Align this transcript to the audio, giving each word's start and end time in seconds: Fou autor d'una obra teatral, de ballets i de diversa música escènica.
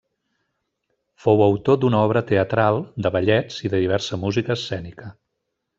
Fou 1.25 1.43
autor 1.47 1.77
d'una 1.83 2.01
obra 2.07 2.25
teatral, 2.33 2.81
de 3.07 3.15
ballets 3.19 3.63
i 3.69 3.73
de 3.75 3.87
diversa 3.87 4.23
música 4.27 4.61
escènica. 4.61 5.17